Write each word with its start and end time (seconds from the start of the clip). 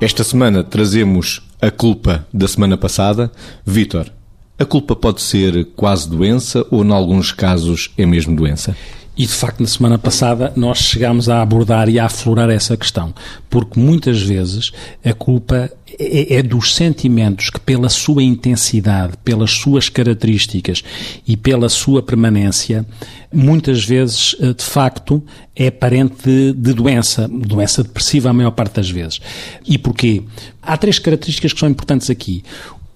Esta 0.00 0.24
semana 0.24 0.64
trazemos 0.64 1.42
a 1.60 1.70
culpa 1.70 2.26
da 2.32 2.48
semana 2.48 2.74
passada. 2.78 3.30
Vítor, 3.66 4.10
a 4.58 4.64
culpa 4.64 4.96
pode 4.96 5.20
ser 5.20 5.66
quase 5.76 6.08
doença 6.08 6.66
ou, 6.70 6.82
em 6.82 6.90
alguns 6.90 7.32
casos, 7.32 7.90
é 7.98 8.06
mesmo 8.06 8.34
doença? 8.34 8.74
E 9.16 9.26
de 9.26 9.32
facto, 9.32 9.60
na 9.60 9.66
semana 9.66 9.98
passada, 9.98 10.52
nós 10.56 10.78
chegámos 10.78 11.28
a 11.28 11.42
abordar 11.42 11.88
e 11.88 11.98
a 11.98 12.06
aflorar 12.06 12.48
essa 12.48 12.76
questão, 12.76 13.12
porque 13.50 13.78
muitas 13.78 14.22
vezes 14.22 14.70
a 15.04 15.12
culpa 15.12 15.70
é, 15.98 16.36
é, 16.36 16.42
dos 16.42 16.74
sentimentos 16.74 17.50
que, 17.50 17.60
pela 17.60 17.88
sua 17.88 18.22
intensidade, 18.22 19.14
pelas 19.22 19.50
suas 19.50 19.88
características 19.88 20.82
e 21.26 21.36
pela 21.36 21.68
sua 21.68 22.02
permanência, 22.02 22.86
muitas 23.32 23.84
vezes, 23.84 24.34
eh, 24.40 24.54
de 24.54 24.64
facto, 24.64 25.22
é 25.54 25.70
parente 25.70 26.14
de, 26.24 26.52
de 26.52 26.72
doença, 26.72 27.28
doença 27.28 27.82
depressiva 27.82 28.30
a 28.30 28.32
maior 28.32 28.52
parte 28.52 28.76
das 28.76 28.88
vezes. 28.88 29.20
E 29.66 29.76
porquê? 29.76 30.22
Há 30.62 30.76
três 30.76 30.98
características 30.98 31.52
que 31.52 31.60
são 31.60 31.68
importantes 31.68 32.08
aqui. 32.08 32.42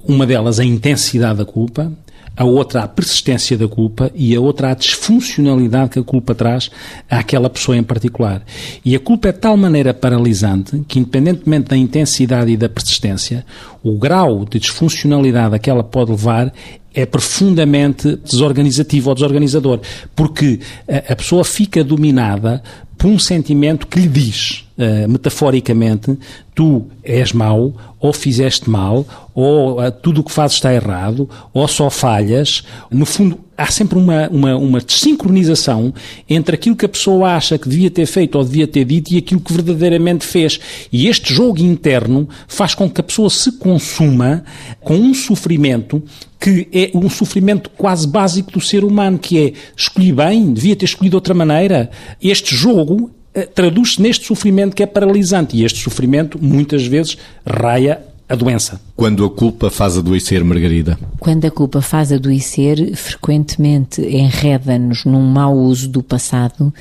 Uma 0.06 0.26
delas, 0.26 0.58
a 0.58 0.64
intensidade 0.64 1.38
da 1.38 1.44
culpa, 1.44 1.92
a 2.36 2.44
outra 2.44 2.82
a 2.82 2.88
persistência 2.88 3.56
da 3.56 3.68
culpa 3.68 4.10
e 4.14 4.34
a 4.34 4.40
outra 4.40 4.70
a 4.70 4.74
disfuncionalidade 4.74 5.90
que 5.90 5.98
a 5.98 6.02
culpa 6.02 6.34
traz 6.34 6.70
àquela 7.08 7.48
pessoa 7.48 7.76
em 7.76 7.82
particular. 7.82 8.42
E 8.84 8.94
a 8.96 9.00
culpa 9.00 9.28
é 9.28 9.32
de 9.32 9.38
tal 9.38 9.56
maneira 9.56 9.94
paralisante 9.94 10.82
que, 10.88 10.98
independentemente 10.98 11.68
da 11.68 11.76
intensidade 11.76 12.50
e 12.50 12.56
da 12.56 12.68
persistência, 12.68 13.44
o 13.82 13.98
grau 13.98 14.44
de 14.44 14.58
disfuncionalidade 14.58 15.54
a 15.54 15.58
que 15.58 15.70
ela 15.70 15.84
pode 15.84 16.10
levar 16.10 16.52
é 16.94 17.04
profundamente 17.04 18.16
desorganizativo 18.24 19.08
ou 19.08 19.14
desorganizador, 19.14 19.80
porque 20.14 20.60
a 21.08 21.16
pessoa 21.16 21.44
fica 21.44 21.82
dominada 21.82 22.62
por 22.96 23.08
um 23.08 23.18
sentimento 23.18 23.88
que 23.88 23.98
lhe 23.98 24.08
diz, 24.08 24.64
uh, 24.78 25.08
metaforicamente, 25.08 26.18
tu 26.54 26.86
és 27.02 27.32
mau, 27.32 27.74
ou 27.98 28.12
fizeste 28.12 28.68
mal, 28.68 29.06
ou 29.34 29.80
uh, 29.80 29.90
tudo 29.90 30.20
o 30.20 30.24
que 30.24 30.32
fazes 30.32 30.56
está 30.56 30.72
errado, 30.72 31.28
ou 31.52 31.66
só 31.66 31.90
falhas. 31.90 32.64
No 32.90 33.06
fundo, 33.06 33.38
há 33.56 33.66
sempre 33.66 33.98
uma, 33.98 34.28
uma, 34.28 34.56
uma 34.56 34.80
desincronização 34.80 35.92
entre 36.28 36.54
aquilo 36.54 36.76
que 36.76 36.86
a 36.86 36.88
pessoa 36.88 37.34
acha 37.34 37.58
que 37.58 37.68
devia 37.68 37.90
ter 37.90 38.06
feito 38.06 38.36
ou 38.36 38.44
devia 38.44 38.66
ter 38.66 38.84
dito 38.84 39.12
e 39.12 39.18
aquilo 39.18 39.40
que 39.40 39.52
verdadeiramente 39.52 40.24
fez. 40.24 40.58
E 40.92 41.08
este 41.08 41.32
jogo 41.32 41.60
interno 41.60 42.28
faz 42.46 42.74
com 42.74 42.88
que 42.90 43.00
a 43.00 43.04
pessoa 43.04 43.30
se 43.30 43.52
consuma 43.52 44.44
com 44.80 44.96
um 44.96 45.14
sofrimento 45.14 46.02
que 46.40 46.68
é 46.72 46.90
um 46.94 47.08
sofrimento 47.08 47.70
quase 47.70 48.06
básico 48.06 48.50
do 48.50 48.60
ser 48.60 48.84
humano, 48.84 49.18
que 49.18 49.38
é 49.38 49.52
escolhi 49.74 50.12
bem, 50.12 50.52
devia 50.52 50.76
ter 50.76 50.84
escolhido 50.84 51.12
de 51.12 51.16
outra 51.16 51.32
maneira. 51.32 51.90
Este 52.22 52.54
jogo 52.54 53.10
eh, 53.10 53.23
traduz-se 53.54 54.00
neste 54.00 54.26
sofrimento 54.26 54.74
que 54.74 54.82
é 54.82 54.86
paralisante 54.86 55.56
e 55.56 55.64
este 55.64 55.80
sofrimento 55.80 56.38
muitas 56.40 56.86
vezes 56.86 57.18
raia 57.44 58.00
a 58.28 58.34
doença. 58.34 58.80
Quando 58.96 59.24
a 59.24 59.30
culpa 59.30 59.70
faz 59.70 59.98
adoecer, 59.98 60.42
Margarida? 60.42 60.98
Quando 61.18 61.44
a 61.44 61.50
culpa 61.50 61.82
faz 61.82 62.10
adoecer, 62.10 62.96
frequentemente 62.96 64.00
enreda-nos 64.00 65.04
num 65.04 65.20
mau 65.20 65.54
uso 65.54 65.88
do 65.88 66.02
passado 66.02 66.72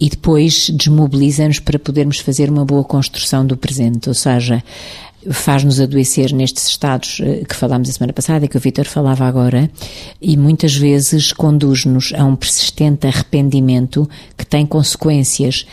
e 0.00 0.08
depois 0.08 0.70
desmobiliza-nos 0.70 1.58
para 1.58 1.78
podermos 1.78 2.18
fazer 2.20 2.48
uma 2.48 2.64
boa 2.64 2.84
construção 2.84 3.44
do 3.44 3.56
presente. 3.56 4.08
Ou 4.08 4.14
seja, 4.14 4.62
faz-nos 5.30 5.80
adoecer 5.80 6.32
nestes 6.32 6.66
estados 6.66 7.20
eh, 7.20 7.44
que 7.48 7.54
falámos 7.54 7.88
a 7.88 7.92
semana 7.92 8.12
passada 8.12 8.44
e 8.44 8.48
que 8.48 8.56
o 8.56 8.60
Vítor 8.60 8.86
falava 8.86 9.26
agora, 9.26 9.70
e 10.20 10.36
muitas 10.36 10.74
vezes 10.74 11.32
conduz-nos 11.32 12.12
a 12.16 12.24
um 12.24 12.36
persistente 12.36 13.06
arrependimento 13.06 14.08
que 14.36 14.46
tem 14.46 14.64
consequências 14.64 15.66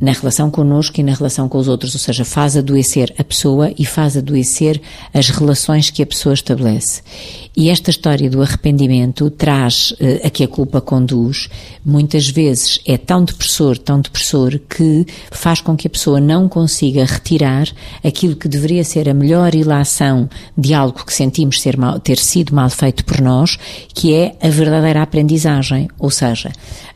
na 0.00 0.12
relação 0.12 0.50
connosco 0.50 0.98
e 0.98 1.02
na 1.02 1.12
relação 1.12 1.48
com 1.48 1.58
os 1.58 1.68
outros, 1.68 1.94
ou 1.94 2.00
seja, 2.00 2.24
faz 2.24 2.56
adoecer 2.56 3.14
a 3.18 3.22
pessoa 3.22 3.70
e 3.78 3.84
faz 3.84 4.16
adoecer 4.16 4.80
as 5.12 5.28
relações 5.28 5.90
que 5.90 6.02
a 6.02 6.06
pessoa 6.06 6.32
estabelece. 6.32 7.02
E 7.60 7.68
esta 7.68 7.90
história 7.90 8.30
do 8.30 8.40
arrependimento 8.40 9.28
traz 9.28 9.90
uh, 9.90 10.26
a 10.26 10.30
que 10.30 10.42
a 10.42 10.48
culpa 10.48 10.80
conduz, 10.80 11.50
muitas 11.84 12.26
vezes 12.26 12.80
é 12.86 12.96
tão 12.96 13.22
depressor, 13.22 13.76
tão 13.76 14.00
depressor, 14.00 14.58
que 14.60 15.04
faz 15.30 15.60
com 15.60 15.76
que 15.76 15.86
a 15.86 15.90
pessoa 15.90 16.22
não 16.22 16.48
consiga 16.48 17.04
retirar 17.04 17.68
aquilo 18.02 18.34
que 18.34 18.48
deveria 18.48 18.82
ser 18.82 19.10
a 19.10 19.12
melhor 19.12 19.54
ilação 19.54 20.26
de 20.56 20.72
algo 20.72 21.04
que 21.04 21.12
sentimos 21.12 21.60
ser 21.60 21.76
mal, 21.76 22.00
ter 22.00 22.16
sido 22.16 22.54
mal 22.54 22.70
feito 22.70 23.04
por 23.04 23.20
nós, 23.20 23.58
que 23.92 24.14
é 24.14 24.34
a 24.40 24.48
verdadeira 24.48 25.02
aprendizagem. 25.02 25.86
Ou 25.98 26.10
seja, 26.10 26.50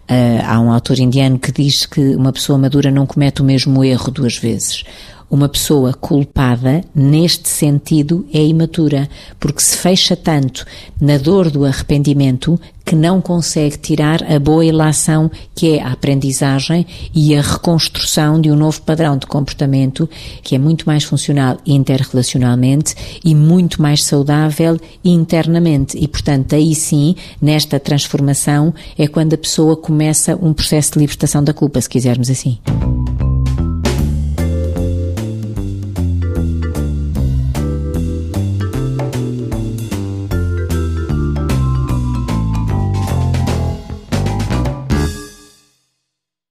Uh, 0.05 0.37
há 0.45 0.61
um 0.61 0.71
autor 0.71 0.99
indiano 0.99 1.39
que 1.39 1.51
diz 1.51 1.87
que 1.87 2.15
uma 2.15 2.31
pessoa 2.31 2.59
madura 2.59 2.91
não 2.91 3.07
comete 3.07 3.41
o 3.41 3.45
mesmo 3.45 3.83
erro 3.83 4.11
duas 4.11 4.37
vezes. 4.37 4.85
Uma 5.35 5.49
pessoa 5.49 5.93
culpada, 5.93 6.85
neste 6.95 7.49
sentido, 7.49 8.25
é 8.33 8.41
imatura, 8.41 9.11
porque 9.41 9.61
se 9.61 9.77
fecha 9.77 10.15
tanto 10.15 10.65
na 11.01 11.19
dor 11.19 11.51
do 11.51 11.65
arrependimento 11.65 12.57
que 12.85 12.95
não 12.95 13.21
consegue 13.21 13.77
tirar 13.77 14.23
a 14.23 14.39
boa 14.39 14.65
ilação 14.65 15.29
que 15.53 15.73
é 15.73 15.83
a 15.83 15.91
aprendizagem 15.91 16.87
e 17.13 17.35
a 17.35 17.43
reconstrução 17.43 18.41
de 18.41 18.49
um 18.49 18.55
novo 18.55 18.81
padrão 18.83 19.19
de 19.19 19.27
comportamento 19.27 20.09
que 20.41 20.55
é 20.55 20.59
muito 20.59 20.87
mais 20.87 21.03
funcional 21.03 21.57
interrelacionalmente 21.67 22.95
e 23.25 23.35
muito 23.35 23.83
mais 23.83 24.05
saudável 24.05 24.79
internamente. 25.05 25.99
E, 25.99 26.07
portanto, 26.07 26.55
aí 26.55 26.77
sim, 26.77 27.17
nesta 27.43 27.81
transformação, 27.81 28.73
é 28.97 29.09
quando 29.09 29.35
a 29.35 29.39
pessoa 29.39 29.77
começa 29.77 30.39
um 30.41 30.53
processo 30.53 30.93
de 30.93 31.01
libertação 31.01 31.43
da 31.43 31.53
culpa, 31.53 31.81
se 31.81 31.89
quisermos 31.89 32.31
assim. 32.31 32.57